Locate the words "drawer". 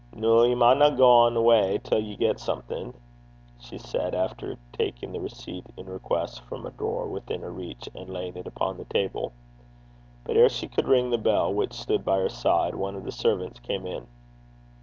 6.71-7.05